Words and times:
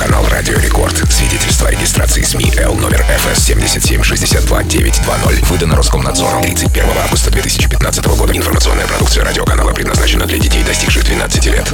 Радиоканал 0.00 0.30
Радио 0.30 0.56
Рекорд. 0.58 0.96
Свидетельство 1.12 1.68
о 1.68 1.70
регистрации 1.70 2.22
СМИ 2.22 2.54
Эл 2.56 2.74
номер 2.74 3.04
ФС 3.04 3.50
7762920. 3.50 5.44
Выдано 5.46 5.76
Роскомнадзором 5.76 6.42
31 6.42 6.84
августа 7.04 7.30
2015 7.30 8.06
года. 8.06 8.34
Информационная 8.34 8.86
продукция 8.86 9.24
радиоканала 9.24 9.72
предназначена 9.72 10.24
для 10.24 10.38
детей, 10.38 10.62
достигших 10.62 11.04
12 11.04 11.46
лет. 11.46 11.70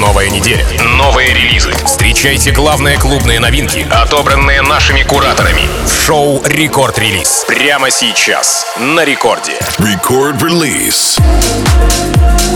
Новая 0.00 0.28
неделя. 0.28 0.66
Новые 0.82 1.34
релизы. 1.34 1.72
Встречайте 1.84 2.50
главные 2.50 2.98
клубные 2.98 3.38
новинки, 3.38 3.86
отобранные 3.88 4.62
нашими 4.62 5.02
кураторами. 5.02 5.62
Шоу 6.04 6.42
«Record 6.44 6.98
Release». 6.98 7.44
Прямо 7.46 7.92
сейчас. 7.92 8.66
На 8.76 9.04
рекорде. 9.04 9.52
Record 9.78 10.40
Release. 10.40 11.20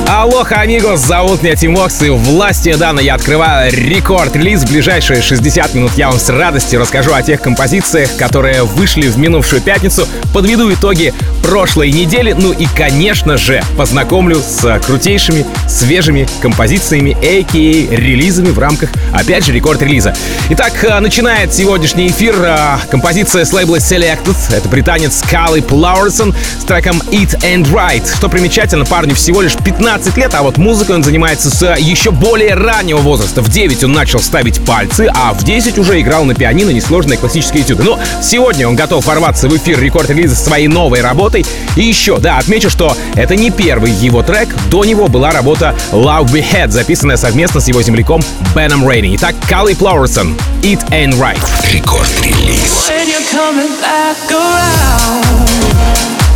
Алоха, 0.08 0.56
амигос, 0.56 1.00
зовут 1.00 1.42
меня 1.42 1.54
Тимокс, 1.56 2.02
и 2.02 2.10
властью 2.10 2.76
данной 2.76 3.04
я 3.04 3.14
открываю 3.14 3.72
рекорд-релиз. 3.72 4.62
В 4.62 4.70
ближайшие 4.70 5.22
60 5.22 5.74
минут 5.74 5.92
я 5.96 6.08
вам 6.08 6.18
с 6.18 6.28
радостью 6.28 6.80
расскажу 6.80 7.14
о 7.14 7.22
тех 7.22 7.40
композициях, 7.40 8.16
которые 8.16 8.64
вышли 8.64 9.08
в 9.08 9.18
минувшую 9.18 9.62
пятницу, 9.62 10.08
подведу 10.32 10.72
итоги 10.72 11.14
прошлой 11.42 11.90
недели, 11.90 12.32
ну 12.32 12.52
и, 12.52 12.66
конечно 12.66 13.36
же, 13.36 13.62
познакомлю 13.76 14.40
с 14.40 14.80
крутейшими, 14.86 15.44
свежими 15.68 16.28
композициями, 16.40 17.12
а.к.а. 17.12 17.96
релизами 17.96 18.50
в 18.50 18.58
рамках, 18.58 18.90
опять 19.12 19.44
же, 19.44 19.52
рекорд-релиза. 19.52 20.14
Итак, 20.50 20.84
э, 20.84 21.00
начинает 21.00 21.52
сегодняшний 21.52 22.08
эфир 22.08 22.36
э, 22.38 22.78
композиция 22.90 23.44
с 23.44 23.52
лейбла 23.52 23.76
Selected. 23.76 24.36
Это 24.54 24.68
британец 24.68 25.22
Калли 25.28 25.60
Плауэрсон 25.60 26.34
с 26.60 26.64
треком 26.64 27.00
Eat 27.10 27.40
and 27.42 27.70
Right. 27.72 28.08
Что 28.16 28.28
примечательно, 28.28 28.84
парню 28.84 29.14
всего 29.14 29.40
лишь 29.40 29.56
15 29.56 29.89
лет, 30.16 30.32
а 30.34 30.42
вот 30.42 30.56
музыкой 30.56 30.94
он 30.94 31.02
занимается 31.02 31.50
с 31.50 31.74
еще 31.76 32.12
более 32.12 32.54
раннего 32.54 32.98
возраста. 32.98 33.42
В 33.42 33.48
9 33.48 33.84
он 33.84 33.92
начал 33.92 34.20
ставить 34.20 34.64
пальцы, 34.64 35.10
а 35.12 35.34
в 35.34 35.42
10 35.42 35.78
уже 35.78 36.00
играл 36.00 36.24
на 36.24 36.34
пианино 36.34 36.70
несложные 36.70 37.18
классические 37.18 37.64
этюды. 37.64 37.82
Но 37.82 37.98
сегодня 38.22 38.68
он 38.68 38.76
готов 38.76 39.04
ворваться 39.04 39.48
в 39.48 39.56
эфир 39.56 39.80
рекорд-релиза 39.80 40.36
своей 40.36 40.68
новой 40.68 41.00
работой. 41.00 41.44
И 41.74 41.82
еще, 41.82 42.18
да, 42.18 42.38
отмечу, 42.38 42.70
что 42.70 42.96
это 43.16 43.34
не 43.34 43.50
первый 43.50 43.90
его 43.90 44.22
трек. 44.22 44.54
До 44.70 44.84
него 44.84 45.08
была 45.08 45.32
работа 45.32 45.74
Love 45.90 46.26
We 46.26 46.44
Had, 46.48 46.70
записанная 46.70 47.16
совместно 47.16 47.60
с 47.60 47.66
его 47.66 47.82
земляком 47.82 48.22
Беном 48.54 48.88
Рейни. 48.88 49.16
Итак, 49.16 49.34
Калли 49.48 49.74
Плауэрсон, 49.74 50.36
Eat 50.62 50.88
and 50.90 51.18
Right. 51.18 51.40
Рекорд-релиз. 51.72 52.88
When 52.88 53.08
you're 53.08 53.28
coming 53.32 53.74
back 53.80 54.16
around 54.30 56.29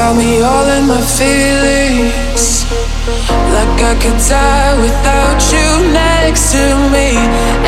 got 0.00 0.16
me 0.16 0.40
all 0.40 0.66
in 0.76 0.86
my 0.86 1.02
feelings. 1.18 2.64
Like 3.54 3.80
I 3.90 3.94
could 4.02 4.18
die 4.32 4.72
without 4.80 5.40
you 5.52 5.68
next 5.92 6.52
to 6.54 6.64
me. 6.94 7.08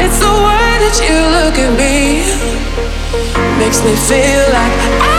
It's 0.02 0.18
the 0.26 0.34
way 0.46 0.70
that 0.84 0.96
you 1.04 1.18
look 1.36 1.56
at 1.66 1.72
me. 1.82 2.24
Makes 3.60 3.80
me 3.84 3.94
feel 4.08 4.44
like 4.58 4.76
I 5.08 5.11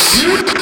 Shoot! 0.00 0.59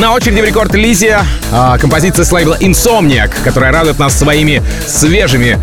На 0.00 0.14
очереди 0.14 0.40
в 0.40 0.44
рекорд-лизе 0.44 1.18
а, 1.52 1.76
композиция 1.76 2.24
с 2.24 2.32
лейбла 2.32 2.56
Insomniac, 2.58 3.30
которая 3.44 3.70
радует 3.70 3.98
нас 3.98 4.18
своими 4.18 4.62
свежими 4.86 5.58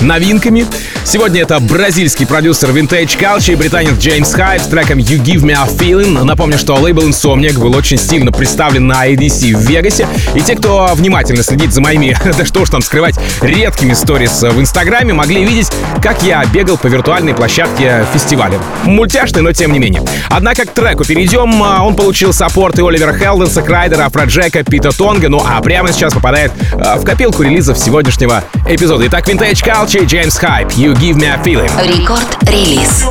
новинками. 0.00 0.66
Сегодня 1.04 1.42
это 1.42 1.58
бразильский 1.60 2.26
продюсер 2.26 2.70
Vintage 2.70 3.18
Culture 3.18 3.52
и 3.52 3.56
британец 3.56 3.98
Джеймс 3.98 4.32
Хайд 4.32 4.62
с 4.62 4.66
треком 4.66 4.98
You 4.98 5.22
Give 5.22 5.42
Me 5.42 5.52
A 5.52 5.66
Feeling. 5.66 6.22
Напомню, 6.24 6.58
что 6.58 6.74
лейбл 6.74 7.02
Insomniac 7.02 7.58
был 7.58 7.74
очень 7.76 7.96
стильно 7.96 8.32
представлен 8.32 8.86
на 8.86 9.08
ADC 9.08 9.56
в 9.56 9.60
Вегасе. 9.60 10.06
И 10.34 10.40
те, 10.40 10.56
кто 10.56 10.90
внимательно 10.94 11.42
следит 11.42 11.72
за 11.72 11.80
моими, 11.80 12.16
да 12.38 12.44
что 12.44 12.60
уж 12.60 12.70
там 12.70 12.82
скрывать, 12.82 13.18
редкими 13.40 13.94
сторис 13.94 14.42
в 14.42 14.60
Инстаграме, 14.60 15.14
могли 15.14 15.44
видеть, 15.44 15.70
как 16.02 16.22
я 16.22 16.44
бегал 16.44 16.76
по 16.76 16.86
виртуальной 16.86 17.34
площадке 17.34 18.04
фестиваля. 18.12 18.58
Мультяшный, 18.84 19.42
но 19.42 19.52
тем 19.52 19.72
не 19.72 19.78
менее. 19.78 20.02
Однако 20.28 20.64
к 20.64 20.72
треку 20.72 21.04
перейдем. 21.04 21.62
А, 21.62 21.84
он 21.84 21.94
получил 21.94 22.32
support 22.32 22.78
и 22.78 22.82
Оливера 22.82 23.12
Хелденса, 23.12 23.62
Крайдера, 23.62 24.06
Афроджека, 24.06 24.62
Пита 24.64 24.90
Тонга. 24.90 25.28
Ну 25.28 25.42
а 25.44 25.60
прямо 25.60 25.92
сейчас 25.92 26.12
попадает 26.12 26.52
а, 26.72 26.96
в 26.96 27.04
копилку 27.04 27.42
релизов 27.42 27.78
сегодняшнего 27.78 28.44
эпизода. 28.66 28.79
Итак, 29.07 29.27
Vintage 29.27 29.63
Culture, 29.63 30.05
Джеймс 30.05 30.37
Хайп, 30.37 30.69
You 30.71 30.93
Give 30.95 31.15
Me 31.15 31.27
A 31.27 31.37
Feeling. 31.43 31.71
Рекорд-релиз. 31.81 33.05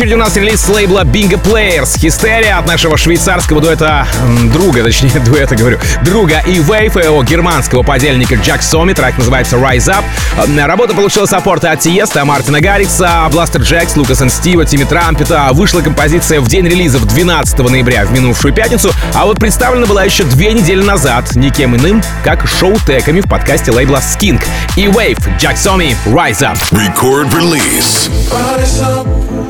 Очереди 0.00 0.14
у 0.14 0.18
нас 0.18 0.34
релиз 0.34 0.62
с 0.62 0.68
лейбла 0.70 1.04
Bingo 1.04 1.38
Players. 1.38 1.98
Хистерия 1.98 2.56
от 2.56 2.66
нашего 2.66 2.96
швейцарского 2.96 3.60
дуэта, 3.60 4.06
друга, 4.50 4.82
точнее, 4.82 5.20
дуэта, 5.26 5.56
говорю, 5.56 5.78
друга 6.02 6.42
и 6.46 6.56
Wave, 6.56 6.98
и 7.02 7.04
его 7.04 7.22
германского 7.22 7.82
подельника 7.82 8.36
Джак 8.36 8.62
Соми. 8.62 8.94
Трек 8.94 9.18
называется 9.18 9.56
Rise 9.56 9.94
Up. 9.94 10.66
Работа 10.66 10.94
получила 10.94 11.26
саппорты 11.26 11.68
от 11.68 11.80
Тиеста, 11.80 12.24
Мартина 12.24 12.62
Гаррикса, 12.62 13.28
Бластер 13.30 13.60
Джекс, 13.60 13.94
Лукаса 13.94 14.30
Стива, 14.30 14.64
Тимми 14.64 14.84
Трампета. 14.84 15.50
Вышла 15.52 15.82
композиция 15.82 16.40
в 16.40 16.48
день 16.48 16.66
релиза 16.66 16.98
в 16.98 17.04
12 17.04 17.58
ноября, 17.58 18.06
в 18.06 18.12
минувшую 18.12 18.54
пятницу, 18.54 18.94
а 19.12 19.26
вот 19.26 19.38
представлена 19.38 19.86
была 19.86 20.04
еще 20.04 20.24
две 20.24 20.54
недели 20.54 20.82
назад 20.82 21.34
никем 21.34 21.76
иным, 21.76 22.02
как 22.24 22.48
шоу-теками 22.48 23.20
в 23.20 23.28
подкасте 23.28 23.70
лейбла 23.70 23.98
Skink. 23.98 24.46
И 24.76 24.86
Wave, 24.86 25.20
Джак 25.38 25.58
Соми, 25.58 25.94
Rise 26.06 26.40
Up. 26.40 26.56
Record 26.70 27.30
release. 27.34 28.08
Rise 28.30 28.80
up. 28.80 29.49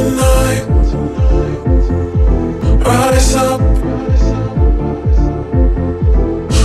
Tonight. 0.00 0.64
Rise 2.86 3.34
up. 3.36 3.60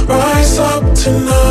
Rise 0.07 0.59
up 0.59 0.95
tonight. 0.95 1.44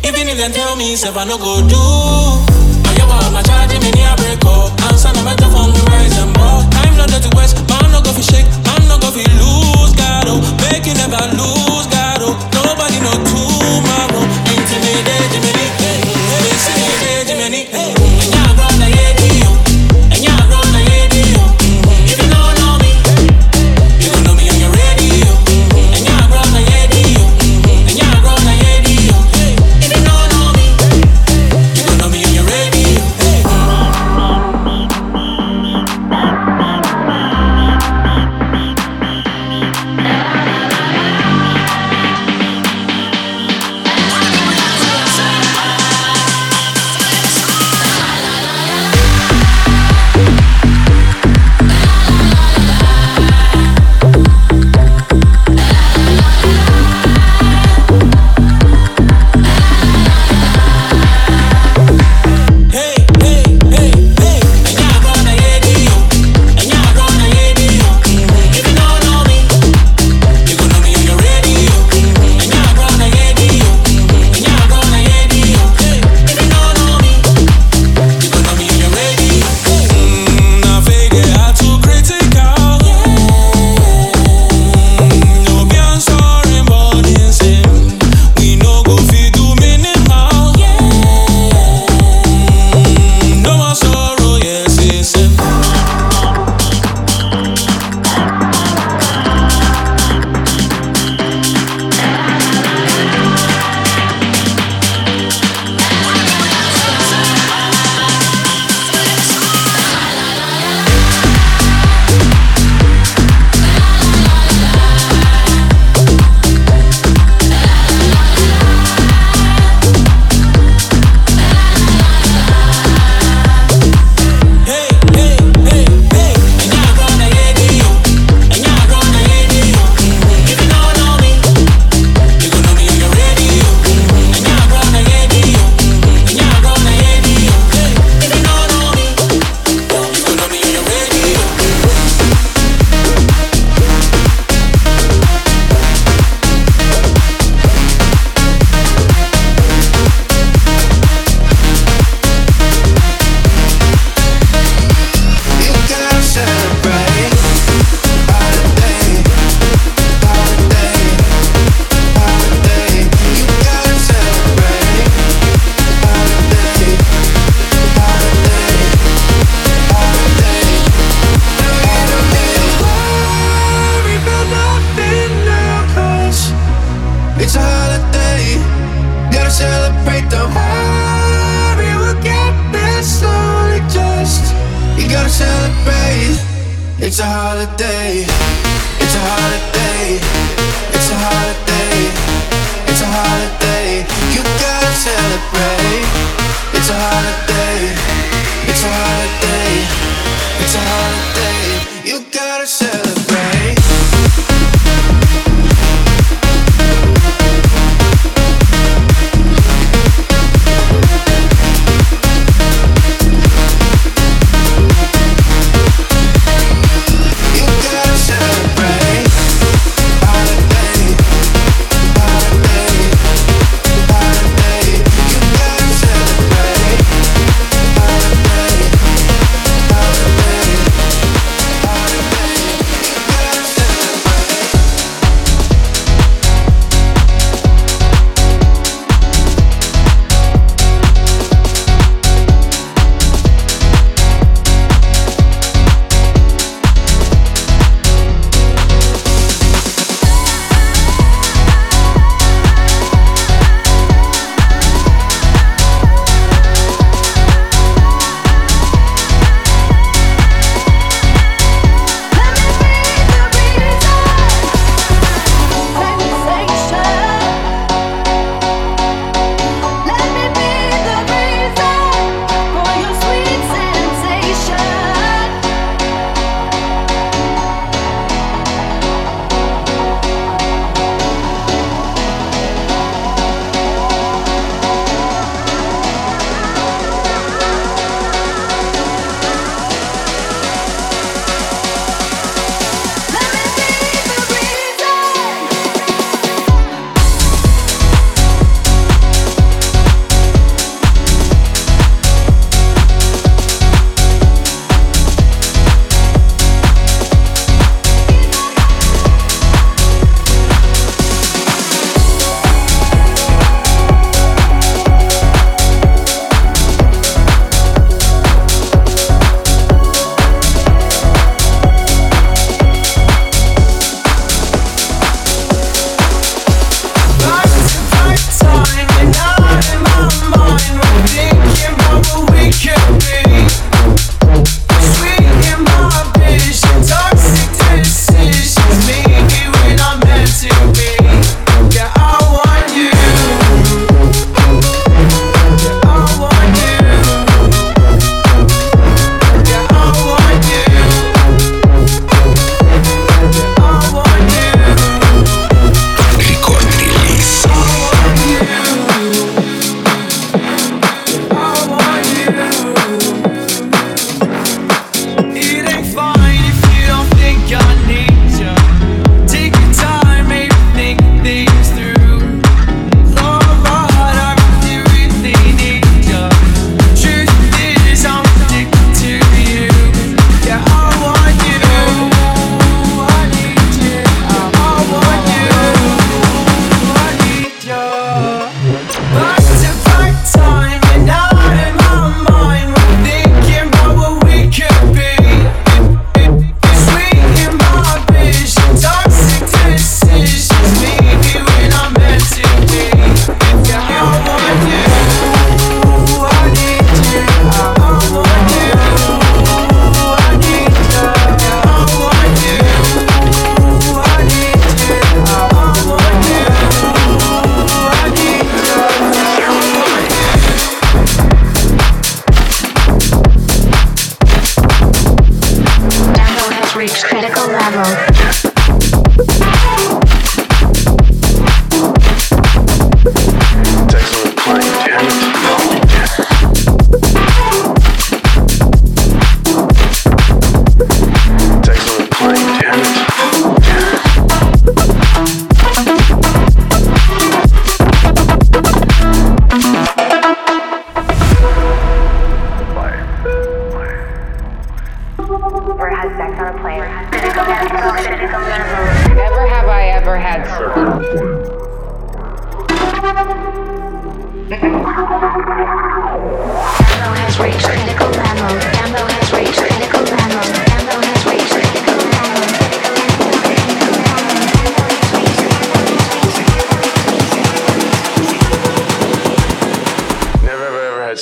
Even 0.05 0.29
if 0.29 0.37
them 0.37 0.53
tell 0.53 0.77
me, 0.77 0.95
say 0.95 1.09
I 1.09 1.25
no 1.25 1.39
go 1.39 1.67
do 1.67 1.75
Oh, 1.75 2.70
want 3.07 3.33
my 3.33 3.43
charge, 3.43 3.73
me 3.81 3.91
near 3.93 4.15
break 4.17 4.41
Answer 4.89 5.13
no 5.15 5.23
Time 6.75 6.97
no 6.97 7.07
dirty 7.07 7.31
west, 7.37 7.57
man 7.69 7.91
no 7.93 8.01
go 8.01 8.13
shake 8.23 8.49
Man 8.67 8.83
no 8.89 8.99
go 8.99 9.11
lose, 9.41 9.93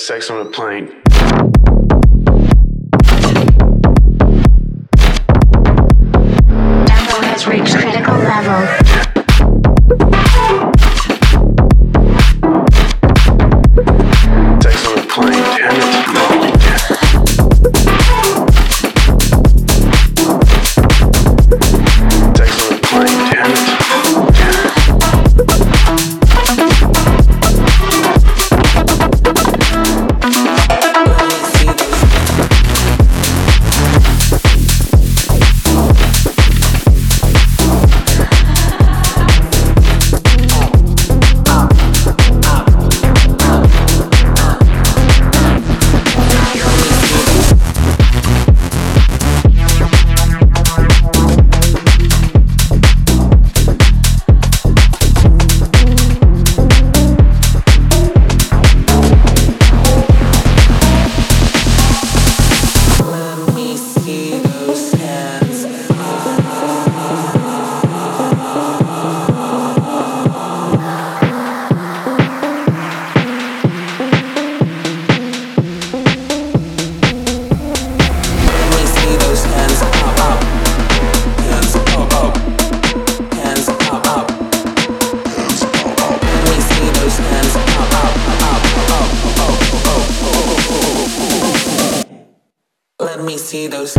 sex 0.09 0.31
on 0.31 0.41
a 0.41 0.51
plane. 0.51 1.08
Let 93.19 93.27
me 93.27 93.37
see 93.37 93.67
those. 93.67 93.97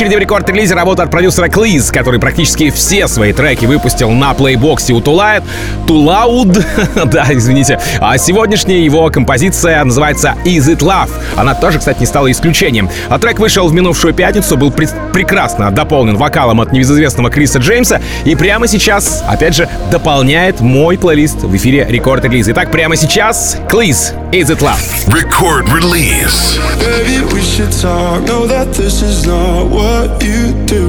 Очереди 0.00 0.14
в 0.14 0.18
рекорд-релизе 0.18 0.74
работа 0.74 1.02
от 1.02 1.10
продюсера 1.10 1.48
Клиз, 1.48 1.90
который 1.90 2.18
практически 2.18 2.70
все 2.70 3.06
свои 3.06 3.34
треки 3.34 3.66
выпустил 3.66 4.10
на 4.12 4.32
плейбоксе 4.32 4.94
у 4.94 5.00
Тулает. 5.02 5.42
Тулауд, 5.86 6.48
да, 7.04 7.26
извините. 7.28 7.78
А 8.00 8.16
сегодняшняя 8.16 8.82
его 8.82 9.10
композиция 9.10 9.84
называется 9.84 10.36
Is 10.46 10.74
It 10.74 10.78
Love. 10.78 11.10
Она 11.36 11.52
тоже, 11.54 11.80
кстати, 11.80 12.00
не 12.00 12.06
стала 12.06 12.30
исключением. 12.30 12.88
А 13.10 13.18
трек 13.18 13.38
вышел 13.40 13.68
в 13.68 13.74
минувшую 13.74 14.14
пятницу, 14.14 14.56
был 14.56 14.70
пр- 14.70 14.88
прекрасно 15.12 15.70
дополнен 15.70 16.16
вокалом 16.16 16.62
от 16.62 16.72
небезызвестного 16.72 17.28
Криса 17.28 17.58
Джеймса 17.58 18.00
и 18.24 18.34
прямо 18.34 18.68
сейчас, 18.68 19.22
опять 19.28 19.54
же, 19.54 19.68
дополняет 19.90 20.60
мой 20.60 20.96
плейлист 20.96 21.42
в 21.42 21.54
эфире 21.56 21.84
рекорд-релиза. 21.86 22.52
Итак, 22.52 22.70
прямо 22.70 22.96
сейчас 22.96 23.58
Клиз 23.68 24.14
Is 24.32 24.46
It 24.46 24.60
Love. 24.60 24.78
Record 25.08 25.68
release. 25.70 26.58
Baby, 26.78 27.20
we 27.34 27.42
should 27.42 27.70
talk. 27.82 28.24
Know 28.24 28.46
that 28.46 28.72
this 28.72 29.02
is 29.02 29.26
not 29.26 29.66
what 29.68 29.89
you 30.22 30.52
do. 30.66 30.88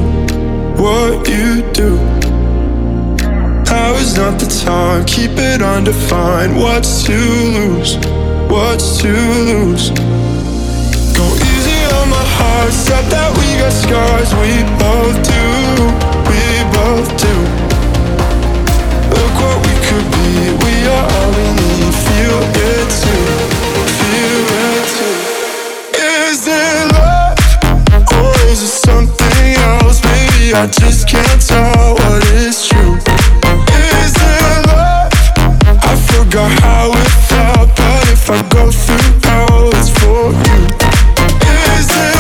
What 0.82 1.28
you 1.28 1.62
do. 1.72 1.96
Now 3.66 3.96
is 3.96 4.16
not 4.16 4.40
the 4.40 4.50
time. 4.66 5.06
Keep 5.06 5.32
it 5.38 5.62
undefined. 5.62 6.56
What's 6.56 7.04
to 7.08 7.18
lose? 7.58 7.96
What's 8.54 9.02
to 9.02 9.12
lose? 9.50 9.90
Go 11.18 11.26
easy 11.50 11.80
on 11.98 12.10
my 12.10 12.26
heart. 12.38 12.74
Said 12.74 13.06
that 13.14 13.30
we 13.38 13.48
got 13.62 13.74
scars. 13.84 14.30
We 14.42 14.52
both 14.84 15.18
do. 15.34 15.46
We 16.30 16.44
both 16.78 17.10
do. 17.26 17.36
Look 19.16 19.34
what 19.44 19.58
we 19.66 19.74
could 19.88 20.08
be. 20.18 20.30
We 20.64 20.74
are 20.94 21.06
all 21.16 21.30
we 21.38 21.46
need. 21.60 21.94
Feel 22.06 22.40
it 22.70 22.88
too. 23.04 23.26
Feel 24.00 24.46
it 24.68 24.81
something 28.86 29.56
else? 29.70 30.02
Maybe 30.04 30.54
I 30.54 30.68
just 30.68 31.08
can't 31.08 31.42
tell 31.42 31.94
what 31.96 32.24
is 32.34 32.68
true. 32.68 32.98
Is 34.02 34.14
it 34.16 34.68
love? 34.68 35.12
I 35.90 35.94
forgot 36.12 36.52
how 36.62 36.92
it 36.92 37.12
felt, 37.30 37.70
but 37.76 38.04
if 38.10 38.30
I 38.30 38.42
go 38.50 38.72
through 38.72 39.12
hell, 39.28 39.70
it's 39.78 39.90
for 40.00 40.32
you. 40.46 40.62
Is 41.78 41.90
it 41.90 42.11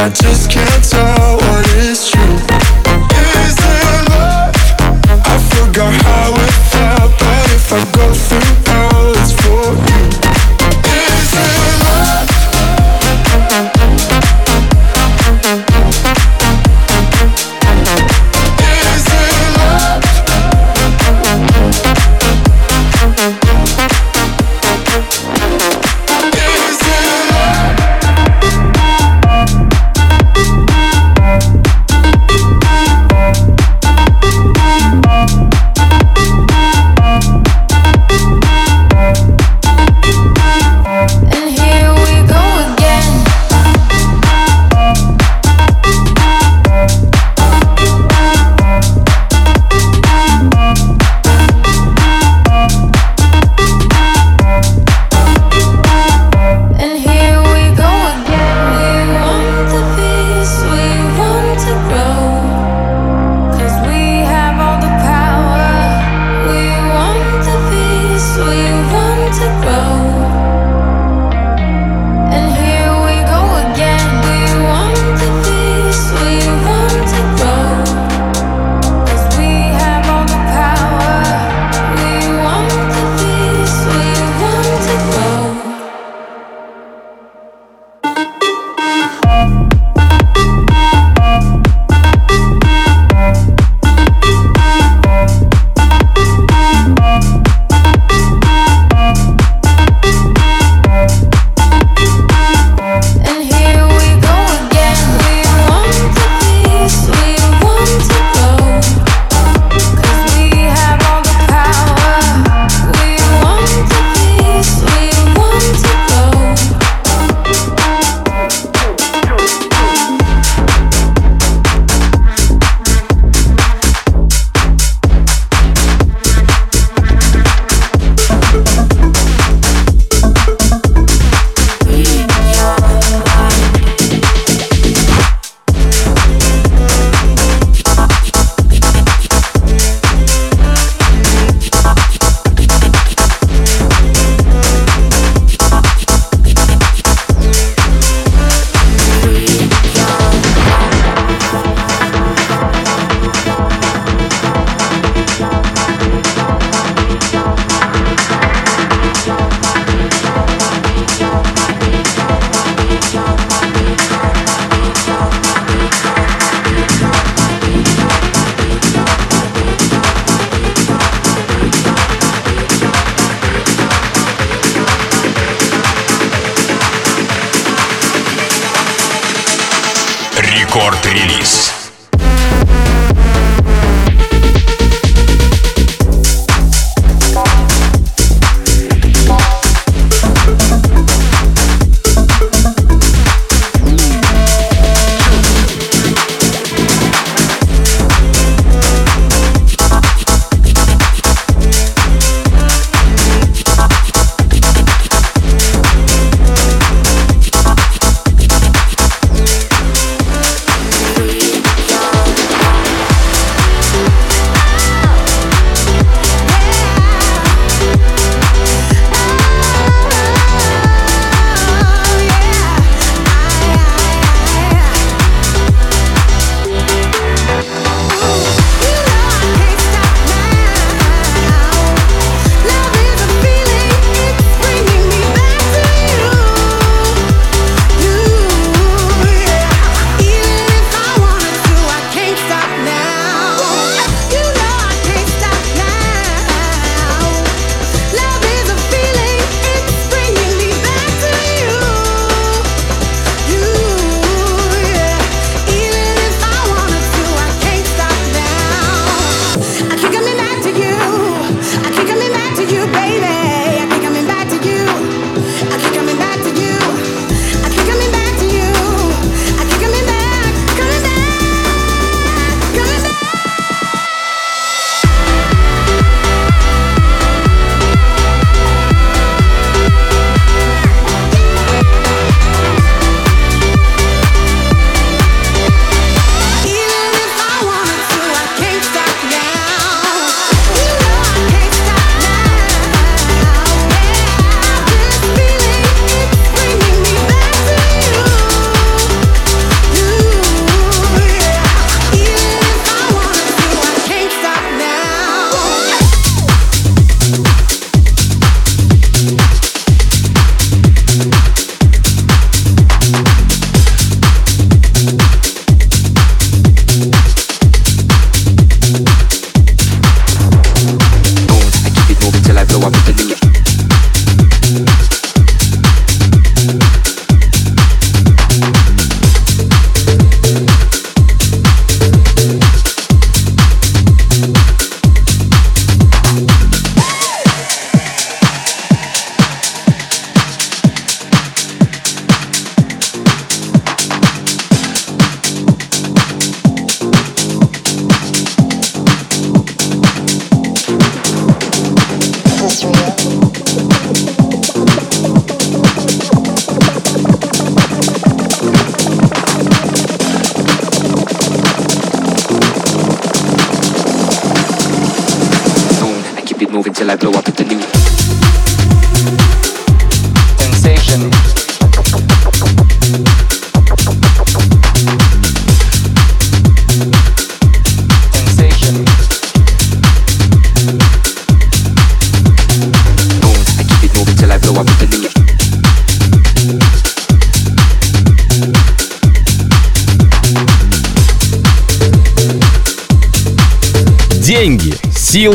I 0.00 0.08
just 0.08 0.50
can't 0.50 0.69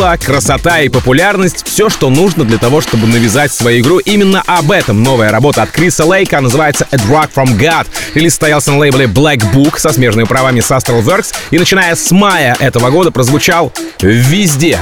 сила, 0.05 0.17
красота 0.17 0.81
и 0.81 0.89
популярность— 0.89 1.63
все, 1.67 1.89
что 1.89 2.09
нужно 2.09 2.43
для 2.43 2.57
того, 2.57 2.81
чтобы 2.81 3.07
навязать 3.07 3.51
свою 3.51 3.81
игру. 3.81 3.99
Именно 3.99 4.43
об 4.45 4.71
этом 4.71 5.01
новая 5.03 5.31
работа 5.31 5.63
от 5.63 5.71
Криса 5.71 6.05
Лейка 6.05 6.41
называется 6.41 6.87
«A 6.91 6.97
Drug 6.97 7.29
from 7.33 7.57
God». 7.57 7.87
Релиз 8.13 8.33
состоялся 8.33 8.71
на 8.71 8.77
лейбле 8.77 9.05
Black 9.05 9.41
Book 9.53 9.79
со 9.79 9.91
смежными 9.91 10.25
правами 10.25 10.59
с 10.59 10.69
Astral 10.69 11.01
Works 11.03 11.33
и, 11.49 11.57
начиная 11.57 11.95
с 11.95 12.11
мая 12.11 12.55
этого 12.59 12.91
года, 12.91 13.11
прозвучал 13.11 13.73
везде. 14.01 14.79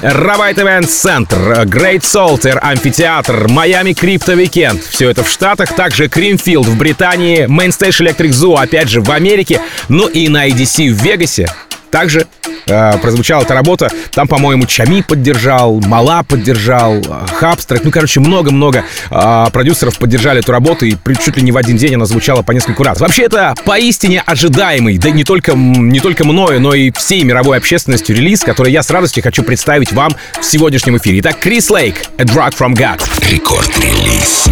Равайт 0.00 0.58
Event 0.58 0.88
Center, 0.88 1.64
Great 1.64 2.02
Salter, 2.02 2.58
Амфитеатр, 2.58 3.48
Майами 3.48 3.92
Крипто 3.92 4.34
Weekend. 4.34 4.80
Все 4.88 5.10
это 5.10 5.24
в 5.24 5.28
Штатах, 5.28 5.74
также 5.74 6.08
Кримфилд 6.08 6.66
в 6.66 6.78
Британии, 6.78 7.46
Mainstage 7.46 8.06
Electric 8.06 8.30
Zoo, 8.30 8.60
опять 8.60 8.88
же, 8.88 9.00
в 9.00 9.10
Америке, 9.10 9.60
ну 9.88 10.06
и 10.06 10.28
на 10.28 10.48
IDC 10.48 10.92
в 10.92 11.02
Вегасе. 11.02 11.48
Также 11.90 12.26
э, 12.66 12.98
прозвучала 12.98 13.42
эта 13.42 13.54
работа. 13.54 13.90
Там, 14.12 14.28
по-моему, 14.28 14.66
Чами 14.66 15.00
поддержал, 15.02 15.80
Мала 15.80 16.22
поддержал, 16.22 16.94
э, 16.96 17.02
Хабстрак. 17.34 17.82
Ну, 17.84 17.90
короче, 17.90 18.20
много-много 18.20 18.84
э, 19.10 19.46
продюсеров 19.52 19.98
поддержали 19.98 20.40
эту 20.40 20.52
работу, 20.52 20.86
и 20.86 20.94
при- 20.94 21.14
чуть 21.14 21.36
ли 21.36 21.42
не 21.42 21.52
в 21.52 21.56
один 21.56 21.76
день 21.76 21.94
она 21.96 22.06
звучала 22.06 22.42
по 22.42 22.52
нескольку 22.52 22.82
раз. 22.82 23.00
Вообще, 23.00 23.22
это 23.24 23.54
поистине 23.64 24.22
ожидаемый, 24.24 24.98
да 24.98 25.10
не 25.10 25.24
только, 25.24 25.52
не 25.54 26.00
только 26.00 26.24
мною, 26.24 26.60
но 26.60 26.74
и 26.74 26.90
всей 26.92 27.22
мировой 27.24 27.58
общественностью 27.58 28.14
релиз, 28.16 28.40
который 28.40 28.72
я 28.72 28.82
с 28.82 28.90
радостью 28.90 29.22
хочу 29.22 29.42
представить 29.42 29.92
вам 29.92 30.14
в 30.40 30.44
сегодняшнем 30.44 30.96
эфире. 30.98 31.20
Итак, 31.20 31.38
Крис 31.40 31.70
Лейк, 31.70 31.96
A 32.18 32.22
Drug 32.24 32.54
from 32.56 32.74
God. 32.74 33.00
Рекорд-релиз. 33.30 34.46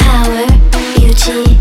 Power, 0.00 1.57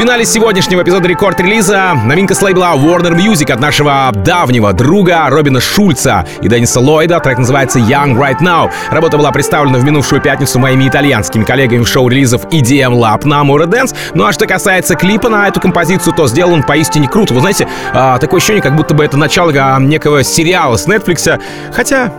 финале 0.00 0.24
сегодняшнего 0.24 0.80
эпизода 0.80 1.06
рекорд-релиза 1.08 1.92
новинка 2.06 2.34
с 2.34 2.40
лейбла 2.40 2.72
Warner 2.74 3.14
Music 3.14 3.52
от 3.52 3.60
нашего 3.60 4.10
давнего 4.14 4.72
друга 4.72 5.26
Робина 5.28 5.60
Шульца 5.60 6.24
и 6.40 6.48
Денниса 6.48 6.80
Ллойда. 6.80 7.20
Трек 7.20 7.36
называется 7.36 7.78
Young 7.80 8.16
Right 8.16 8.38
Now. 8.40 8.70
Работа 8.90 9.18
была 9.18 9.30
представлена 9.30 9.78
в 9.78 9.84
минувшую 9.84 10.22
пятницу 10.22 10.58
моими 10.58 10.88
итальянскими 10.88 11.44
коллегами 11.44 11.82
в 11.82 11.86
шоу 11.86 12.08
релизов 12.08 12.46
EDM 12.46 12.94
Lab 12.98 13.26
на 13.26 13.42
Amore 13.42 13.66
Dance. 13.66 13.94
Ну 14.14 14.24
а 14.24 14.32
что 14.32 14.46
касается 14.46 14.94
клипа 14.94 15.28
на 15.28 15.46
эту 15.46 15.60
композицию, 15.60 16.14
то 16.14 16.26
сделан 16.26 16.54
он 16.54 16.62
поистине 16.62 17.06
круто. 17.06 17.34
Вы 17.34 17.40
знаете, 17.40 17.68
а, 17.92 18.16
такое 18.16 18.38
ощущение, 18.38 18.62
как 18.62 18.76
будто 18.76 18.94
бы 18.94 19.04
это 19.04 19.18
начало 19.18 19.52
а, 19.54 19.78
некого 19.78 20.24
сериала 20.24 20.78
с 20.78 20.88
Netflix. 20.88 21.38
Хотя 21.74 22.10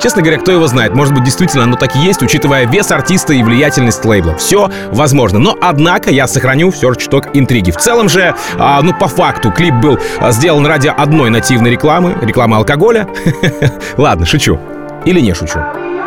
Честно 0.00 0.22
говоря, 0.22 0.38
кто 0.38 0.52
его 0.52 0.66
знает, 0.66 0.94
может 0.94 1.14
быть, 1.14 1.24
действительно 1.24 1.64
оно 1.64 1.76
так 1.76 1.96
и 1.96 1.98
есть, 1.98 2.22
учитывая 2.22 2.66
вес 2.66 2.90
артиста 2.90 3.32
и 3.32 3.42
влиятельность 3.42 4.04
лейбла. 4.04 4.36
Все 4.36 4.70
возможно. 4.90 5.38
Но, 5.38 5.56
однако, 5.60 6.10
я 6.10 6.26
сохраню 6.26 6.70
все 6.70 6.94
чуток 6.94 7.28
интриги. 7.34 7.70
В 7.70 7.76
целом 7.76 8.08
же, 8.08 8.34
а, 8.58 8.82
ну, 8.82 8.92
по 8.92 9.08
факту, 9.08 9.50
клип 9.50 9.74
был 9.74 9.98
сделан 10.30 10.66
ради 10.66 10.88
одной 10.88 11.30
нативной 11.30 11.70
рекламы, 11.70 12.16
рекламы 12.20 12.56
алкоголя. 12.56 13.08
Ладно, 13.96 14.26
шучу. 14.26 14.58
Или 15.04 15.20
не 15.20 15.34
шучу. 15.34 15.60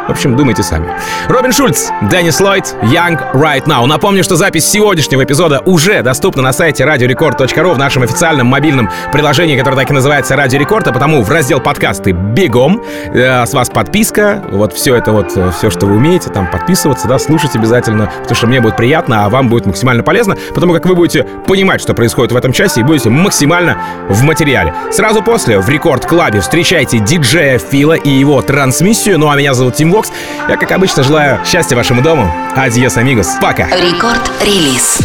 В 0.08 0.12
общем, 0.12 0.36
думайте 0.38 0.64
сами. 0.64 0.90
Робин 1.28 1.52
Шульц, 1.52 1.90
Деннис 2.04 2.40
Ллойд, 2.40 2.76
Young 2.84 3.34
Right 3.34 3.66
Now. 3.66 3.86
Напомню, 3.86 4.24
что 4.24 4.38
запись 4.38 4.66
сегодняшнего 4.66 5.24
эпизода 5.24 5.60
уже 5.66 6.02
доступна 6.02 6.42
на 6.42 6.54
сайте 6.54 6.86
radiorecord.ru 6.86 7.74
в 7.74 7.78
нашем 7.78 8.04
официальном 8.04 8.48
мобильном 8.48 8.90
приложении, 9.12 9.58
которое 9.58 9.76
так 9.76 9.92
и 9.92 9.94
называется 9.94 10.38
Радио 10.38 10.60
Рекорд, 10.60 10.88
а 10.88 10.94
потому 10.94 11.24
в 11.24 11.30
раздел 11.30 11.60
подкасты 11.60 12.12
бегом. 12.12 12.82
Э, 13.14 13.46
с 13.46 13.54
вас 13.54 13.70
подписка, 13.70 14.42
вот 14.50 14.74
все 14.74 14.96
это 14.96 15.12
вот, 15.12 15.36
э, 15.36 15.52
все, 15.52 15.70
что 15.70 15.86
вы 15.86 15.96
умеете, 15.96 16.30
там 16.30 16.50
подписываться, 16.50 17.08
да, 17.08 17.20
слушать 17.20 17.56
обязательно, 17.56 18.06
потому 18.22 18.36
что 18.36 18.48
мне 18.48 18.62
будет 18.62 18.78
приятно, 18.78 19.26
а 19.26 19.30
вам 19.30 19.50
будет 19.50 19.66
максимально 19.66 20.04
полезно, 20.04 20.38
потому 20.56 20.74
как 20.74 20.86
вы 20.86 20.96
будете 20.96 21.26
понимать, 21.46 21.82
что 21.82 21.94
происходит 21.94 22.32
в 22.32 22.38
этом 22.38 22.54
часе 22.54 22.80
и 22.80 22.84
будете 22.84 23.10
максимально 23.10 23.78
в 24.08 24.24
материале. 24.24 24.74
Сразу 24.92 25.22
после 25.22 25.60
в 25.60 25.68
Record 25.68 26.06
Club 26.06 26.33
е 26.33 26.40
встречайте 26.40 27.00
диджея 27.00 27.60
Фила 27.60 27.94
и 27.94 28.10
его 28.10 28.42
трансмиссию. 28.42 29.20
Ну 29.20 29.30
а 29.30 29.36
меня 29.36 29.54
зовут 29.54 29.76
Тим 29.76 29.92
Вокс. 29.98 30.12
Я, 30.48 30.58
как 30.58 30.72
обычно, 30.72 31.02
желаю 31.02 31.44
счастья 31.44 31.76
вашему 31.76 32.04
дому. 32.04 32.32
Adiós, 32.56 32.98
amigos. 32.98 33.38
Пока. 33.42 33.68
Record 33.68 34.24
Release. 34.24 35.00